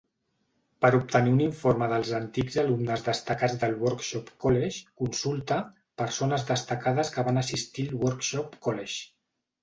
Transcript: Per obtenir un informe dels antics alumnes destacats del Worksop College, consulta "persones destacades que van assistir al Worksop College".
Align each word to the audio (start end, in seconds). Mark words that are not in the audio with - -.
Per 0.83 0.89
obtenir 0.99 1.31
un 1.33 1.41
informe 1.47 1.89
dels 1.89 2.13
antics 2.19 2.55
alumnes 2.61 3.03
destacats 3.07 3.57
del 3.63 3.75
Worksop 3.83 4.31
College, 4.45 4.79
consulta 5.01 5.57
"persones 6.03 6.47
destacades 6.47 7.13
que 7.17 7.25
van 7.29 7.37
assistir 7.43 7.85
al 7.89 8.01
Worksop 8.05 8.57
College". 8.69 8.99